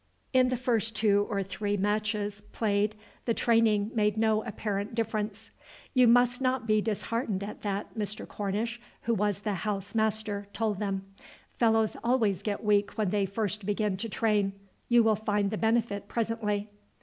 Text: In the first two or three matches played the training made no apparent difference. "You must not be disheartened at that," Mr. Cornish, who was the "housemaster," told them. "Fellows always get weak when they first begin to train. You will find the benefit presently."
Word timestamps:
In 0.33 0.49
the 0.49 0.57
first 0.57 0.95
two 0.95 1.27
or 1.29 1.43
three 1.43 1.77
matches 1.77 2.41
played 2.53 2.95
the 3.25 3.35
training 3.35 3.91
made 3.93 4.17
no 4.17 4.43
apparent 4.43 4.95
difference. 4.95 5.51
"You 5.93 6.07
must 6.07 6.41
not 6.41 6.65
be 6.65 6.81
disheartened 6.81 7.43
at 7.43 7.61
that," 7.61 7.95
Mr. 7.95 8.27
Cornish, 8.27 8.81
who 9.03 9.13
was 9.13 9.41
the 9.41 9.53
"housemaster," 9.53 10.47
told 10.53 10.79
them. 10.79 11.05
"Fellows 11.59 11.95
always 12.03 12.41
get 12.41 12.63
weak 12.63 12.97
when 12.97 13.11
they 13.11 13.27
first 13.27 13.63
begin 13.67 13.95
to 13.97 14.09
train. 14.09 14.53
You 14.89 15.03
will 15.03 15.15
find 15.15 15.51
the 15.51 15.55
benefit 15.59 16.07
presently." 16.07 16.71